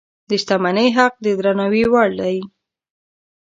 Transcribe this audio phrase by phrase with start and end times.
[0.29, 2.35] د شتمنۍ حق د درناوي وړ دی.